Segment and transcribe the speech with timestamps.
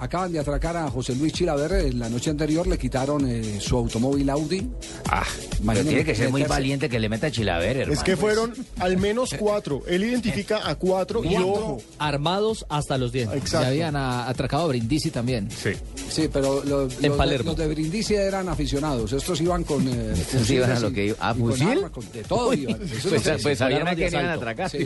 [0.00, 1.72] Acaban de atracar a José Luis Chilaver.
[1.86, 4.66] En la noche anterior le quitaron eh, su automóvil Audi.
[5.10, 5.22] Ah,
[5.66, 7.92] pero tiene que ser muy valiente que le meta a Chilaver, hermano.
[7.92, 9.82] Es que fueron al menos cuatro.
[9.86, 11.82] Él identifica a cuatro y ojo.
[11.98, 13.36] Armados hasta los dientes.
[13.38, 13.64] Exacto.
[13.64, 15.50] Ya habían a- atracado a Brindisi también.
[15.50, 15.70] Sí.
[16.10, 17.50] Sí, pero lo- los, de, Palermo.
[17.50, 19.12] los de Brindisi eran aficionados.
[19.12, 19.86] Estos iban con.
[19.86, 21.68] Eh, Estos iban a lo y- que iba- ¿a y con fusil?
[21.68, 22.80] armas, con- de todo iban.
[22.82, 24.70] Eso Pues, que- pues sabían a armas de quién iban a atracar.
[24.70, 24.78] sí,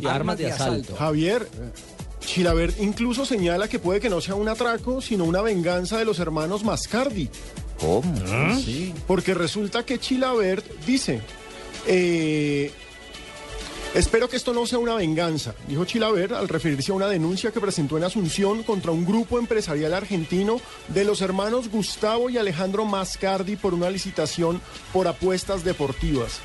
[0.00, 0.94] Y armas de asalto.
[0.96, 1.46] Javier,
[2.24, 6.18] Chilaver incluso señala que puede que no sea un atraco, sino una venganza de los
[6.18, 7.28] hermanos Mascardi.
[7.78, 8.14] ¿Cómo?
[9.06, 11.20] Porque resulta que Chilavert dice,
[11.86, 12.70] eh,
[13.94, 17.60] espero que esto no sea una venganza, dijo Chilavert al referirse a una denuncia que
[17.60, 23.56] presentó en Asunción contra un grupo empresarial argentino de los hermanos Gustavo y Alejandro Mascardi
[23.56, 24.60] por una licitación
[24.92, 26.40] por apuestas deportivas.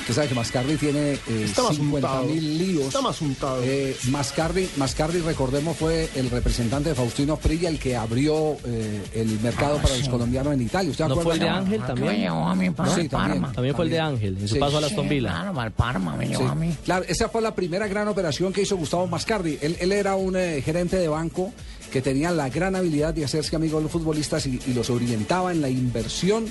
[0.00, 2.26] Usted sabe que Mascardi tiene eh, Está más 50 untado.
[2.26, 2.86] mil líos.
[2.86, 3.60] Está más untado.
[3.62, 9.40] Eh, Mascardi, Mascardi, recordemos, fue el representante de Faustino Prilla el que abrió eh, el
[9.40, 10.90] mercado para los colombianos en Italia.
[10.90, 11.24] ¿Usted ¿No acuerda?
[11.24, 12.74] fue el de Ángel Me también?
[12.94, 13.74] Sí, también.
[13.74, 14.60] Fue el de Ángel, en su Sí.
[14.60, 15.50] paso a la Aston Sí, Villa.
[15.52, 16.76] Claro, Parma me llevó Mí.
[16.84, 19.58] Claro, esa fue la primera gran operación que hizo Gustavo Mascardi.
[19.60, 21.52] Él, él era un eh, gerente de banco
[21.92, 25.52] que tenía la gran habilidad de hacerse amigo de los futbolistas y, y los orientaba
[25.52, 26.46] en la inversión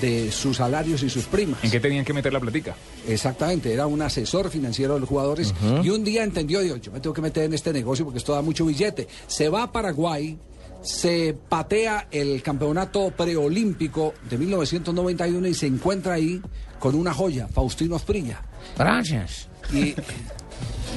[0.00, 1.62] de sus salarios y sus primas.
[1.62, 2.74] ¿En qué tenían que meter la platica?
[3.08, 7.00] Exactamente, era un asesor financiero de los jugadores y un día entendió, dijo, yo me
[7.00, 9.08] tengo que meter en este negocio porque esto da mucho billete.
[9.26, 10.36] Se va a Paraguay,
[10.84, 16.40] se patea el campeonato preolímpico de 1991 y se encuentra ahí
[16.78, 18.42] con una joya, Faustino Asprilla.
[18.78, 19.48] Gracias.
[19.72, 19.94] Y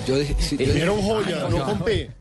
[0.05, 2.11] yo dije, sí, yo dije, Era un joya, no con P.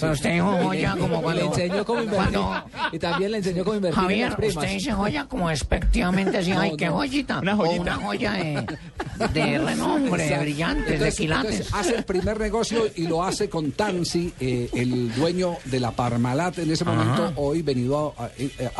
[0.00, 1.40] Pero usted dijo joya como cuando...
[1.42, 2.32] Le enseñó cómo invertir.
[2.38, 4.56] cuando- Y también le enseñó cómo invertir en Javier, las primas.
[4.56, 7.38] usted dice joya como despectivamente así, ay, qué joyita.
[7.40, 7.80] Una O joyita.
[7.82, 8.66] una joya de,
[9.32, 11.50] de renombre, de brillantes, de quilates.
[11.52, 15.90] entonces hace el primer negocio y lo hace con Tansi, eh, el dueño de la
[15.92, 18.30] Parmalat en ese momento, hoy venido a, a-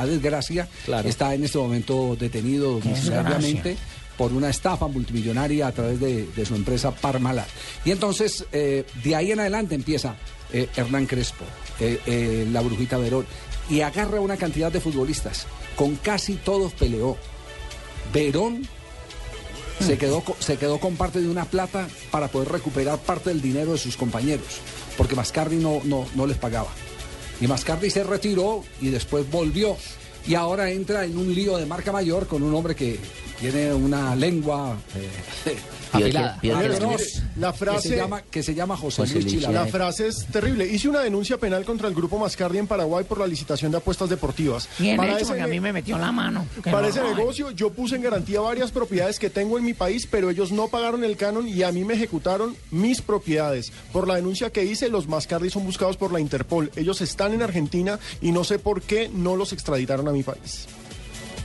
[0.03, 1.09] a desgracia, Claro.
[1.09, 3.77] está en este momento detenido domiciliariamente
[4.17, 7.49] por una estafa multimillonaria a través de, su empresa Parmalat.
[7.85, 10.17] Y entonces, eh, de ahí en adelante empieza
[10.53, 11.45] eh, Hernán Crespo,
[11.81, 13.27] eh, la Brujita Verón,
[13.69, 15.47] y agarra una cantidad de futbolistas.
[15.77, 17.17] Con casi todos peleó.
[18.13, 18.69] Verón
[19.81, 23.73] se quedó, se quedó con parte de una plata para poder recuperar parte del dinero
[23.73, 24.61] de sus compañeros,
[24.97, 26.71] porque Mascardi no, no, no les pagaba.
[27.41, 29.77] Y Mascardi se retiró y después volvió.
[30.27, 32.99] Y ahora entra en un lío de marca mayor con un hombre que
[33.41, 35.56] tiene una lengua eh,
[35.93, 36.39] Afilada.
[36.56, 39.43] Atroz, La que, frase- se llama, que se llama José, José Luis.
[39.49, 40.67] La frase es terrible.
[40.67, 44.09] Hice una denuncia penal contra el grupo Mascardi en Paraguay por la licitación de apuestas
[44.09, 44.69] deportivas.
[44.78, 46.47] Bien Para hecho, ese porque a mí me metió la mano.
[46.65, 50.09] Para no ese negocio yo puse en garantía varias propiedades que tengo en mi país,
[50.11, 53.73] pero ellos no pagaron el canon y a mí me ejecutaron mis propiedades.
[53.93, 56.73] Por la denuncia que hice, los Mascardi son buscados por la Interpol.
[56.75, 60.67] Ellos están en Argentina y no sé por qué no los extraditaron a mi país.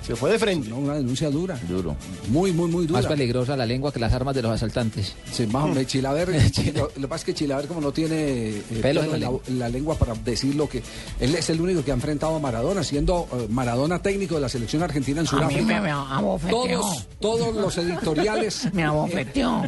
[0.10, 0.68] Se fue de frente.
[0.70, 1.56] No, una denuncia dura.
[1.70, 1.96] Duro.
[2.30, 3.00] Muy, muy, muy dura.
[3.00, 5.16] Más peligrosa la lengua que las armas de los asaltantes.
[5.32, 5.86] Sí, más o menos.
[5.86, 6.30] Chilaver,
[6.74, 9.28] lo, lo que pasa es que Chilaver como no tiene eh, Pelos pelo en la
[9.48, 10.82] en la, lengua para decir lo que...
[11.20, 14.50] Él es el único que ha enfrentado a Maradona, siendo eh, Maradona técnico de la
[14.50, 15.80] selección argentina en A mí Sudáfrica.
[15.80, 16.80] me abofeteó.
[16.80, 18.68] Todos, todos los editoriales...
[18.74, 19.62] Me abofeteó.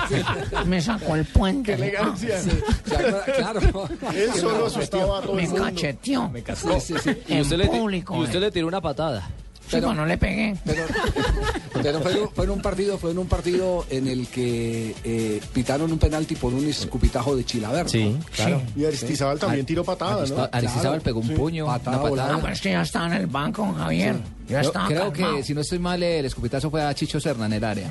[0.66, 1.74] me sacó el puente.
[1.74, 2.40] ¡Qué elegancia!
[2.40, 3.24] ¿Se acuerda?
[3.24, 3.88] Claro.
[4.14, 5.64] Él solo asustaba a todo Me el mundo.
[5.64, 6.30] cacheteó.
[6.78, 7.10] Sí, sí, sí.
[7.26, 8.16] En público.
[8.16, 8.40] y usted eh.
[8.42, 9.28] le tiró una patada.
[9.72, 10.54] Sí, Pero- no le pegué.
[10.64, 10.84] Pero,
[11.82, 14.94] pero fue, en un- fue en un partido, fue en un partido en el que
[15.04, 17.86] eh, pitaron un penalti por un escupitajo de Chilaver.
[17.86, 18.18] ¿no?
[18.34, 18.62] claro.
[18.76, 20.48] Y Aristizábal también tiró patada, ¿no?
[20.52, 22.06] Aristizábal pegó un puño, Patada una.
[22.06, 22.38] Ah, patada.
[22.42, 24.16] pero es que ya estaba en el banco, Javier.
[24.48, 25.36] Ya estaba creo calmado.
[25.36, 27.90] que, si no estoy mal, el escupitazo fue a Chicho Serna en el área.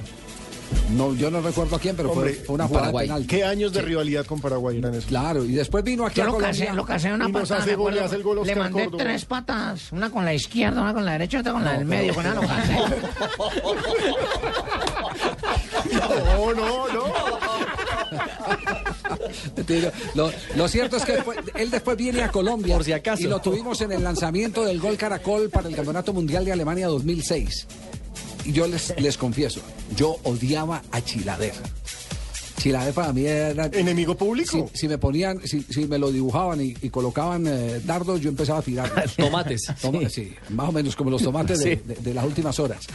[0.91, 3.07] No, yo no recuerdo a quién, pero fue, Hombre, fue una jugada Paraguay.
[3.07, 3.25] penal.
[3.27, 5.05] ¿Qué años de rivalidad con Paraguay eran esos?
[5.05, 6.65] Claro, y después vino aquí Yo a lo Colombia.
[6.65, 7.57] casé, lo casé en una Y patada.
[7.61, 8.05] hace me gol, acuerdo.
[8.05, 9.03] hace el gol Le mandé Córdoba.
[9.03, 9.91] tres patas.
[9.91, 12.13] Una con la izquierda, una con la derecha, otra con la del medio.
[12.13, 12.75] Con una lo casé.
[15.91, 17.03] No, no, no.
[20.15, 21.17] Lo, lo cierto es que
[21.55, 22.75] él después viene a Colombia.
[22.75, 23.23] Por si acaso.
[23.23, 26.87] Y lo tuvimos en el lanzamiento del Gol Caracol para el Campeonato Mundial de Alemania
[26.87, 27.67] 2006.
[28.53, 29.61] Yo les, les confieso,
[29.95, 31.53] yo odiaba a Chilaver.
[32.57, 33.65] Chilaver para mí era...
[33.73, 34.69] Enemigo público.
[34.73, 38.29] Si, si me ponían, si, si me lo dibujaban y, y colocaban eh, dardos, yo
[38.29, 38.91] empezaba a tirar.
[39.17, 39.63] Tomates.
[39.81, 41.81] Toma- sí, más o menos como los tomates de, Sí.
[41.85, 42.85] de- de las últimas horas.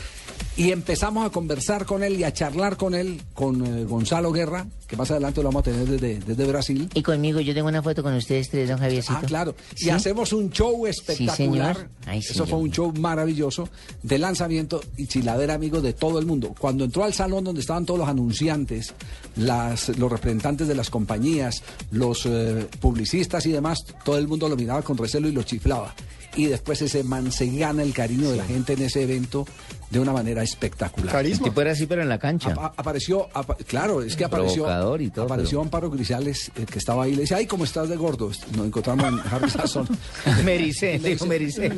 [0.57, 4.67] Y empezamos a conversar con él y a charlar con él, con eh, Gonzalo Guerra,
[4.87, 6.89] que más adelante lo vamos a tener desde, desde Brasil.
[6.95, 9.19] Y conmigo, yo tengo una foto con ustedes tres, don Javiercito.
[9.23, 9.55] Ah, claro.
[9.75, 9.89] ¿Sí?
[9.89, 11.77] Y hacemos un show espectacular.
[11.77, 11.91] señor.
[12.07, 13.69] Ay, sí, Eso fue un show maravilloso
[14.03, 16.55] de lanzamiento y Chilaver amigo de todo el mundo.
[16.59, 18.95] Cuando entró al salón donde estaban todos los anunciantes,
[19.37, 24.57] las, los representantes de las compañías, los eh, publicistas y demás, todo el mundo lo
[24.57, 25.95] miraba con recelo y lo chiflaba.
[26.35, 29.47] Y después ese man se gana el cariño de la gente en ese evento
[29.91, 31.13] de una manera espectacular.
[31.13, 31.53] Carisma.
[31.57, 32.51] era así, pero en la cancha.
[32.53, 36.79] Apa- apareció, apa- claro, es que apareció, Provocador y todo, apareció Amparo Grisales, eh, que
[36.79, 38.31] estaba ahí, le dice, ay, ¿cómo estás de gordo?
[38.57, 39.87] Nos encontramos en Harry Sasson.
[40.45, 41.71] Mericé, Le dijo Mericé.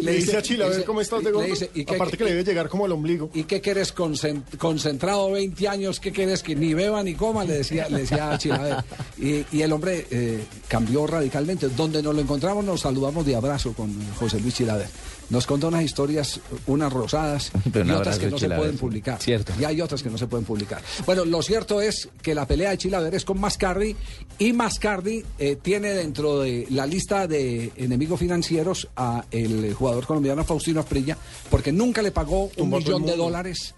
[0.00, 1.46] Le dice a Chile, a ver dice- cómo estás de le gordo.
[1.48, 3.30] dice, ¿y qué- Aparte que le debe llegar como al ombligo.
[3.34, 6.00] ¿Y qué quieres concen- concentrado 20 años?
[6.00, 7.44] ¿Qué quieres que ni beba ni coma?
[7.44, 8.76] Le decía, le decía a Chilaver.
[9.18, 11.68] Y, y el hombre eh, cambió radicalmente.
[11.70, 14.86] Donde nos lo encontramos nos saludamos de abrazo con José Luis Chilaver.
[15.30, 17.31] Nos contó unas historias, unas rosadas
[17.74, 19.20] Y otras que no se pueden publicar.
[19.20, 19.52] Cierto.
[19.60, 20.82] Y hay otras que no se pueden publicar.
[21.06, 23.96] Bueno, lo cierto es que la pelea de Chilaver es con Mascardi
[24.38, 30.44] y Mascardi eh, tiene dentro de la lista de enemigos financieros a el jugador colombiano
[30.44, 31.16] Faustino Asprilla
[31.50, 33.74] porque nunca le pagó un millón de dólares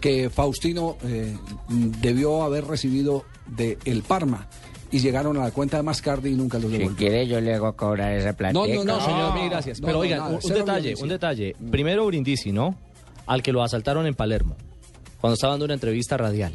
[0.00, 1.36] que Faustino eh,
[1.68, 4.48] mm, debió haber recibido de el Parma
[4.92, 6.96] y llegaron a la cuenta de Mascardi y nunca los Si devolvió.
[6.96, 8.52] quiere, yo le hago cobrar esa plata.
[8.52, 9.80] No, no, no, Señor, mil gracias.
[9.80, 11.56] no, Pero no, oigan, nada, un, detalle, un detalle.
[11.70, 12.76] Primero Brindisi, ¿no?
[13.30, 14.56] Al que lo asaltaron en Palermo,
[15.20, 16.52] cuando estaba dando una entrevista radial.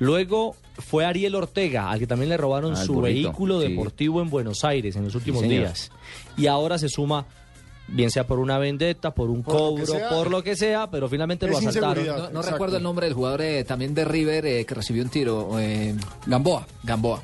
[0.00, 3.68] Luego fue Ariel Ortega, al que también le robaron Al su burrito, vehículo sí.
[3.68, 5.92] deportivo en Buenos Aires en los últimos días.
[6.36, 7.26] Y ahora se suma,
[7.86, 10.08] bien sea por una vendetta, por un Por lo que cobro, sea.
[10.08, 12.32] por lo que sea, pero finalmente Es lo asaltaron.
[12.32, 15.58] No, recuerdo el nombre del jugador eh, también de River eh, que recibió un tiro,
[15.60, 15.94] eh,
[16.26, 16.66] Gamboa.
[16.82, 17.22] Gamboa,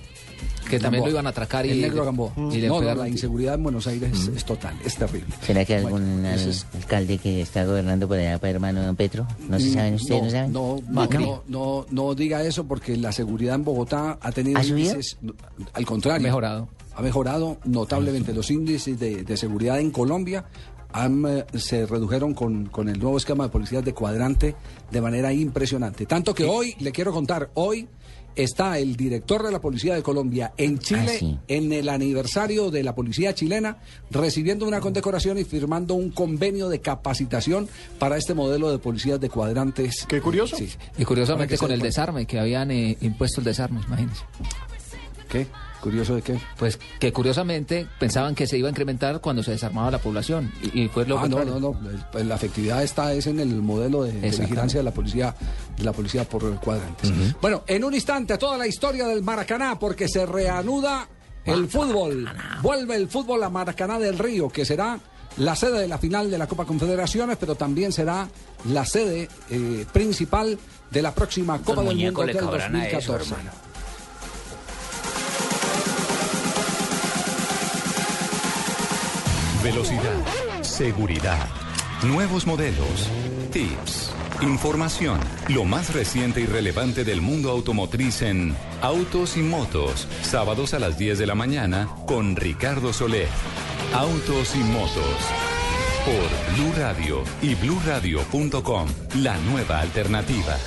[0.69, 1.07] que también Gamboa.
[1.07, 2.33] lo iban a atracar y El negro Gamboa.
[2.53, 5.29] y le no, la inseguridad en Buenos Aires es, es total, es terrible.
[5.43, 8.83] ¿Será que Bueno, algún al- ese es- alcalde que está gobernando por allá, para hermano
[8.83, 9.27] don Petro?
[9.49, 10.21] ¿No se saben ustedes?
[10.23, 10.53] ¿No, no, saben?
[10.53, 11.27] no, no, Macri.
[11.91, 15.19] no, diga eso porque la seguridad en Bogotá ha tenido índices,
[15.73, 16.69] al contrario, Ha mejorado.
[16.97, 20.45] Ha mejorado notablemente los índices de, de seguridad en Colombia.
[20.93, 24.55] han, eh, se redujeron con, con el nuevo esquema de policías de cuadrante
[24.93, 26.07] de manera impresionante.
[26.07, 27.89] Tanto que hoy, le quiero contar, hoy
[28.37, 31.39] está el director de la Policía de Colombia en Chile, Ah, sí.
[31.49, 33.79] en el aniversario de la Policía chilena,
[34.11, 39.29] recibiendo una condecoración y firmando un convenio de capacitación para este modelo de policías de
[39.29, 40.07] cuadrantes.
[40.09, 40.57] Qué curioso.
[40.57, 40.69] Sí.
[40.99, 44.23] Y curiosamente con el desarme, que habían eh, impuesto el desarme, imagínense.
[45.29, 45.47] ¿Qué?
[45.85, 46.39] ¿Curioso de qué?
[46.57, 50.51] Pues que curiosamente pensaban que se iba a incrementar cuando se desarmaba la población.
[50.73, 51.79] Y, y fue lo Ah, no, no, no.
[51.91, 55.35] el- pues, La efectividad está es en el modelo de, vigilancia de la policía,
[55.77, 57.13] de la policía por cuadrantes.
[57.43, 61.07] Bueno, en un instante toda la historia del Maracaná porque se reanuda
[61.45, 62.31] el fútbol.
[62.63, 64.99] Vuelve el fútbol a Maracaná del Río, que será
[65.37, 68.27] la sede de la final de la Copa Confederaciones, pero también será
[68.71, 70.59] la sede eh, principal
[70.91, 73.19] de la próxima Copa del Mundo del cabrán a eso,
[79.65, 80.23] Velocidad,
[80.61, 81.49] seguridad,
[82.03, 83.09] nuevos modelos,
[83.51, 84.13] tips,
[84.43, 85.19] información,
[85.49, 90.99] lo más reciente y relevante del mundo automotriz en Autos y Motos, sábados a las
[90.99, 93.29] 10 de la mañana con Ricardo Soler.
[93.95, 95.17] Autos y Motos
[96.05, 98.89] por Blue Radio y bluradio.com,
[99.23, 100.59] la nueva alternativa.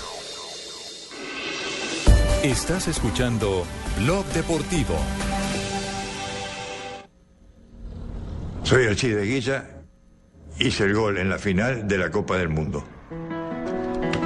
[2.42, 3.64] Estás escuchando
[4.00, 4.96] Blog Deportivo.
[8.68, 9.64] Soy Alcide Guilla,
[10.60, 12.84] hice el gol en la final de la Copa del Mundo.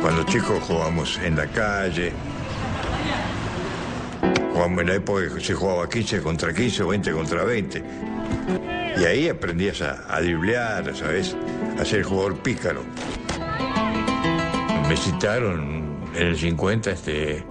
[0.02, 2.12] Cuando chicos jugábamos en la calle,
[4.52, 7.84] jugábamos en la época que se jugaba 15 contra 15 o 20 contra 20.
[8.98, 11.38] Y ahí aprendías a, a ¿sabes?
[11.80, 12.82] A ser jugador pícaro.
[14.90, 17.46] Me citaron en el 50 este,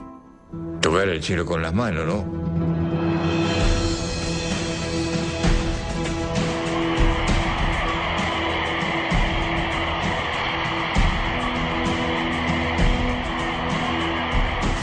[0.81, 2.50] tocar el cielo con las manos, ¿no?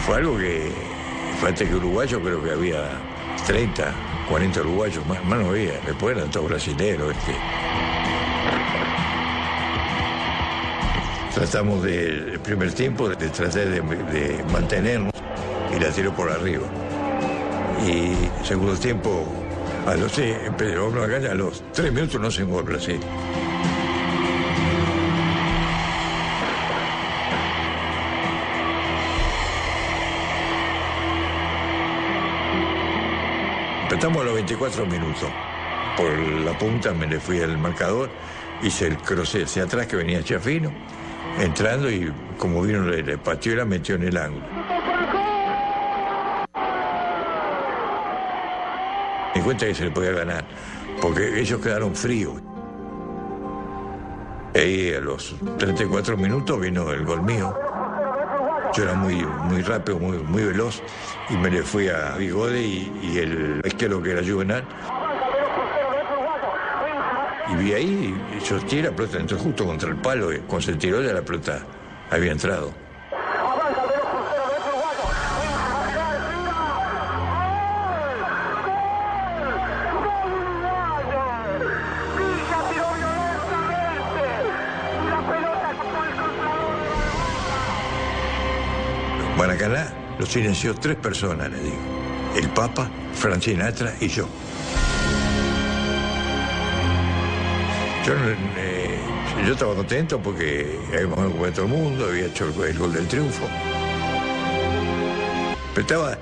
[0.08, 0.72] Fue algo que,
[1.42, 2.92] falta que uruguayos creo que había
[3.46, 3.94] 30,
[4.30, 7.12] 40 uruguayos, más, más no había, después eran todos brasileños.
[7.12, 7.36] Este.
[11.36, 15.12] Tratamos de, el primer tiempo de, tratar de, mantenernos
[15.76, 16.68] y la tiró por arriba.
[17.86, 19.26] Y segundo tiempo,
[19.86, 22.98] a los, sí, a los tres minutos no se gol, así.
[34.08, 35.30] Estamos a los 24 minutos.
[35.98, 38.10] Por la punta me le fui al marcador,
[38.64, 40.72] hice el cruce hacia atrás que venía Chafino,
[41.38, 42.86] entrando y como vino
[43.22, 44.46] pateó y la metió en el ángulo.
[49.36, 50.46] Me cuenta que se le podía ganar,
[51.02, 52.42] porque ellos quedaron fríos.
[54.56, 57.67] Y a los 34 minutos vino el gol mío.
[58.78, 60.84] Yo era muy, muy rápido, muy, muy veloz,
[61.32, 64.64] y me le fui a Bigode y, el izquierdo que era Juvenal.
[67.52, 70.68] Y vi ahí, y yo tiré la pelota, entró justo contra el palo, y cuando
[70.68, 71.66] se tiró ya la pelota
[72.12, 72.87] había entrado.
[89.48, 89.88] Maracaná
[90.20, 91.78] lo silenció tres personas, le digo.
[92.36, 94.28] El Papa, Frank Sinatra y yo.
[98.06, 98.14] Yo,
[98.58, 99.00] eh,
[99.46, 103.08] yo estaba contento porque habíamos ganado todo el mundo, había hecho el, el gol del
[103.08, 103.48] triunfo.
[105.74, 106.18] Pero estaba,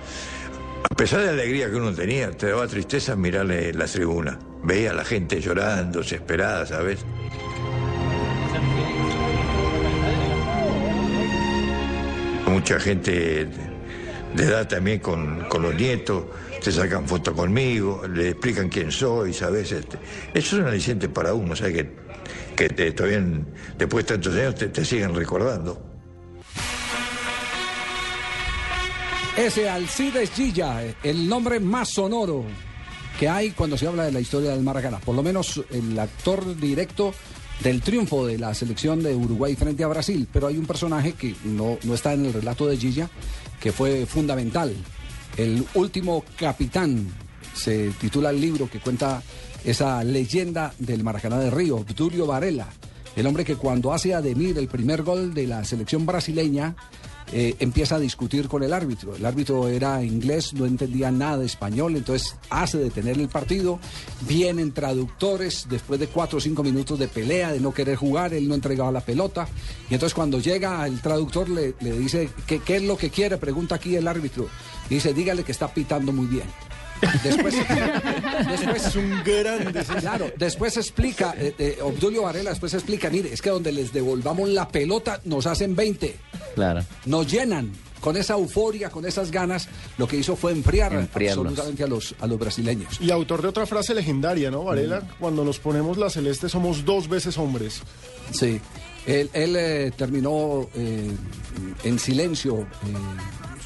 [0.84, 4.38] a pesar de la alegría que uno tenía, te daba tristeza mirarle las tribunas.
[4.62, 7.04] Veía a la gente llorando, desesperada, ¿sabes?
[12.48, 13.48] Mucha gente
[14.36, 16.26] de edad también con, con los nietos,
[16.64, 19.72] te sacan fotos conmigo, le explican quién soy, ¿sabes?
[19.72, 19.98] Este,
[20.34, 21.74] eso es un aliciente para uno, ¿sabes?
[21.74, 21.96] Que,
[22.56, 23.24] que te, todavía,
[23.78, 25.96] después de tantos años, te, te siguen recordando.
[29.38, 32.46] Ese Alcides Gilla, el nombre más sonoro
[33.20, 35.00] que hay cuando se habla de la historia del Maracaná.
[35.00, 37.14] Por lo menos el actor directo
[37.62, 40.28] del triunfo de la selección de Uruguay frente a Brasil.
[40.32, 43.10] Pero hay un personaje que no, no está en el relato de Gilla,
[43.60, 44.76] que fue fundamental.
[45.38, 47.08] El último capitán,
[47.54, 49.24] se titula el libro que cuenta
[49.64, 52.68] esa leyenda del Maracaná de Río, Obdulio Varela.
[53.16, 56.76] El hombre que cuando hace a Demir el primer gol de la selección brasileña,
[57.32, 59.16] eh, empieza a discutir con el árbitro.
[59.16, 63.80] El árbitro era inglés, no entendía nada español, entonces hace detener el partido.
[64.28, 68.48] Vienen traductores después de cuatro o cinco minutos de pelea, de no querer jugar, él
[68.48, 69.48] no entregaba la pelota.
[69.90, 73.38] Y entonces cuando llega el traductor le, le dice, ¿qué, ¿qué es lo que quiere?
[73.38, 74.48] Pregunta aquí el árbitro.
[74.90, 76.46] Y dice, dígale que está pitando muy bien.
[77.24, 77.56] Después,
[78.48, 79.84] después es un grande.
[80.00, 84.50] Claro, después explica, eh, eh, Obdulio Varela después explica, mire, es que donde les devolvamos
[84.50, 86.16] la pelota nos hacen 20.
[86.56, 86.84] Claro.
[87.06, 87.72] Nos llenan
[88.06, 91.46] con esa euforia, con esas ganas, lo que hizo fue enfriar Enfriarlos.
[91.46, 93.02] absolutamente a los, a los brasileños.
[93.02, 95.02] Y autor de otra frase legendaria, ¿no, Varela?
[95.20, 97.82] Cuando nos ponemos la celeste somos dos veces hombres.
[98.32, 98.62] Sí,
[99.08, 101.12] él, él, eh, terminó eh,
[101.84, 102.66] en silencio eh,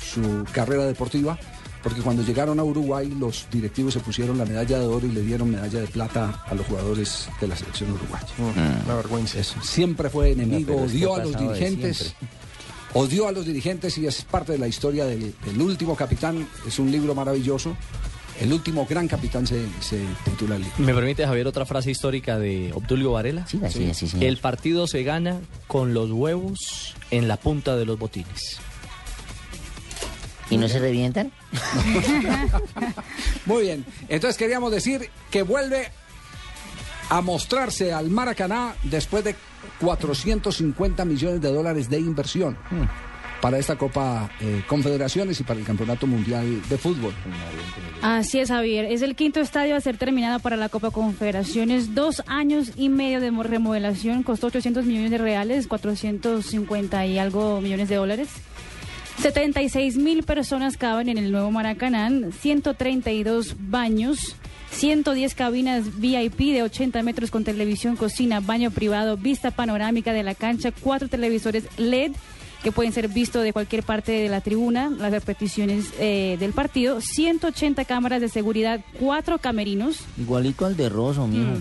[0.01, 1.38] su carrera deportiva,
[1.83, 5.21] porque cuando llegaron a Uruguay los directivos se pusieron la medalla de oro y le
[5.21, 8.27] dieron medalla de plata a los jugadores de la selección uruguaya.
[8.86, 9.39] Una vergüenza.
[9.39, 9.55] Eso.
[9.62, 12.15] Siempre fue enemigo, No, odió a los dirigentes.
[12.93, 16.48] Odió a los dirigentes y es parte de la historia del, del último capitán.
[16.67, 17.75] Es un libro maravilloso.
[18.41, 20.77] El último gran capitán se, se titula el libro.
[20.79, 23.45] ¿Me permite, Javier, otra frase histórica de Obdulio Varela?
[23.45, 24.25] Sí, así sí, señor.
[24.25, 28.59] El partido se gana con los huevos en la punta de los botines.
[30.50, 31.32] ¿Y no se revientan?
[33.46, 33.86] Muy bien.
[34.08, 35.88] Entonces queríamos decir que vuelve
[37.10, 39.36] a mostrarse al Maracaná después de
[39.82, 42.58] 450 millones de dólares de inversión
[43.41, 47.13] para esta Copa eh, Confederaciones y para el Campeonato Mundial de Fútbol.
[48.01, 48.86] Así es, Javier.
[48.86, 51.96] Es el quinto estadio a ser terminado para la Copa Confederaciones.
[51.96, 54.24] Dos años y medio de mo- remodelación.
[54.24, 58.27] Costó 800 millones de reales, 450 y algo millones de dólares.
[59.21, 62.09] 76 mil personas caben en el nuevo Maracaná,
[62.39, 64.38] 132 baños,
[64.71, 70.35] 110 cabinas VIP de 80 metros con televisión, cocina, baño privado, vista panorámica de la
[70.35, 72.13] cancha, cuatro televisores LED
[72.63, 77.01] que pueden ser vistos de cualquier parte de la tribuna, las repeticiones eh, del partido,
[77.01, 81.59] 180 cámaras de seguridad, cuatro camerinos, Igualito al de Rosso, mijo.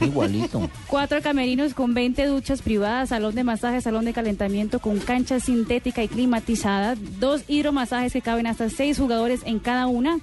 [0.00, 0.70] Igualito.
[0.86, 6.02] Cuatro camerinos con 20 duchas privadas, salón de masaje, salón de calentamiento con cancha sintética
[6.02, 10.18] y climatizada, dos hidromasajes que caben hasta seis jugadores en cada una.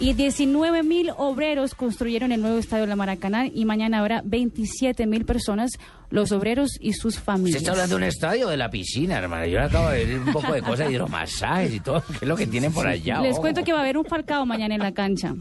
[0.00, 5.08] Y 19 mil obreros construyeron el nuevo estadio de la Maracaná y mañana habrá 27
[5.08, 5.72] mil personas,
[6.10, 7.62] los obreros y sus familias.
[7.62, 9.46] está hablando de un estadio de la piscina, hermano.
[9.46, 12.04] Yo le acabo de ver un poco de cosas, hidromasajes y todo.
[12.06, 13.20] ¿Qué es lo que tienen por allá?
[13.20, 13.40] Les ojo?
[13.40, 15.34] cuento que va a haber un falcao mañana en la cancha.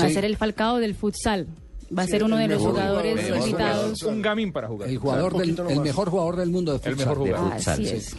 [0.00, 1.48] Va a ser el falcao del futsal.
[1.96, 4.02] Va a ser uno de los jugadores invitados.
[4.02, 4.88] Un gamín para jugar.
[4.88, 6.96] El jugador O sea, del, poquito el mejor jugador del mundo de El futsal.
[7.08, 7.52] mejor jugador.
[7.54, 8.16] Así es.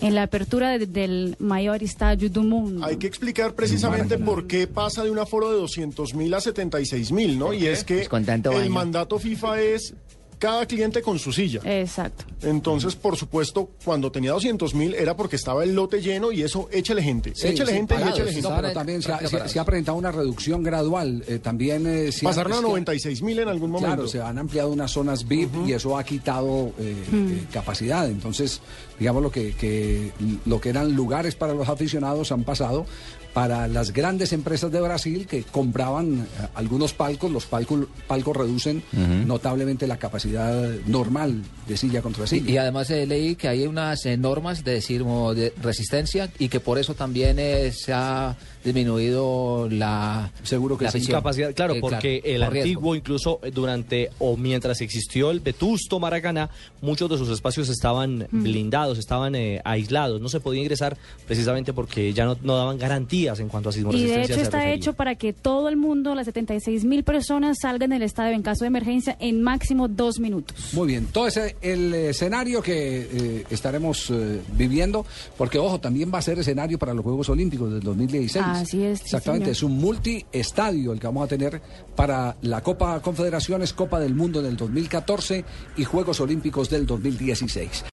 [0.00, 2.84] en la apertura de- del mayor estadio del mundo.
[2.84, 7.10] Hay que explicar precisamente por qué pasa de un aforo de 200 mil a 76
[7.12, 7.54] mil, ¿no?
[7.54, 8.70] Y es que Pues con tanto el baño.
[8.70, 9.94] mandato FIFA es
[10.38, 11.60] cada cliente con su silla.
[11.64, 12.24] Exacto.
[12.42, 16.68] Entonces, por supuesto, cuando tenía 200 mil era porque estaba el lote lleno y eso
[16.72, 17.32] échele gente.
[17.34, 18.48] Sí, échele sí, gente y parados, échele sí, gente.
[18.50, 21.24] no, pero también se ha, se- se ha presentado una reducción gradual.
[21.26, 23.94] eh, también eh, ha- Pasaron a es que- 96 mil en algún momento.
[23.96, 28.08] Claro, se han ampliado unas zonas VIP y eso ha quitado eh, eh, capacidad.
[28.08, 28.60] Entonces,
[28.98, 30.10] digamos lo que, que
[30.46, 32.86] lo que eran lugares para los aficionados han pasado
[33.34, 37.30] para las grandes empresas de Brasil que compraban eh, algunos palcos.
[37.30, 38.82] Los palcos, palcos reducen
[39.26, 40.54] notablemente la capacidad
[40.86, 42.50] normal de silla contra silla.
[42.50, 46.60] y además eh, leí que hay unas eh, normas de, decir, de resistencia y que
[46.60, 51.12] por eso también eh, se ha disminuido la seguro la afición.
[51.12, 52.68] Capacidad, claro, Eh, porque el por riesgo.
[52.68, 58.26] antiguo, incluso eh, durante o mientras existió el vetusto Maracaná, muchos de sus espacios estaban
[58.30, 58.42] Mm.
[58.42, 63.40] blindados, estaban eh, aislados, no se podía ingresar precisamente porque ya no, no daban garantías
[63.40, 64.74] en cuanto a sismo Y de resistencia hecho está refería.
[64.76, 68.64] hecho para que todo el mundo, las 76 mil personas, salgan del estadio en caso
[68.64, 70.72] de emergencia en máximo dos minutos.
[70.72, 75.04] Muy bien, todo ese el escenario que eh, estaremos eh, viviendo,
[75.36, 78.44] porque ojo, también va a ser escenario para los Juegos Olímpicos del 2016.
[78.54, 81.60] Así es, Exactamente, es un multiestadio el que vamos a tener
[81.96, 85.44] para la Copa Confederaciones, Copa del Mundo del 2014
[85.76, 87.84] y Juegos Olímpicos del 2016.